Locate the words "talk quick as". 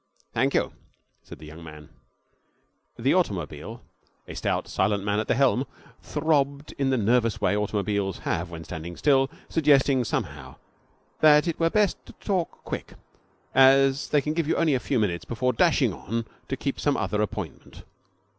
12.13-14.07